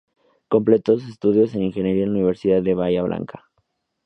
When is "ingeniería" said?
1.63-2.05